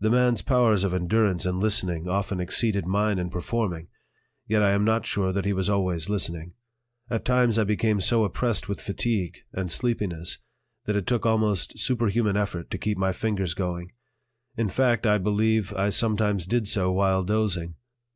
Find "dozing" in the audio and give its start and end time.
17.22-17.76